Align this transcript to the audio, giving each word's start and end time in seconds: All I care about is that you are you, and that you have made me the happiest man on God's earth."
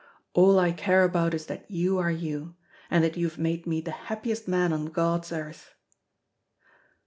All 0.33 0.57
I 0.57 0.71
care 0.71 1.03
about 1.03 1.35
is 1.35 1.45
that 1.45 1.69
you 1.69 1.99
are 1.99 2.09
you, 2.09 2.55
and 2.89 3.03
that 3.03 3.17
you 3.17 3.29
have 3.29 3.37
made 3.37 3.67
me 3.67 3.81
the 3.81 3.91
happiest 3.91 4.47
man 4.47 4.73
on 4.73 4.87
God's 4.87 5.31
earth." 5.31 5.75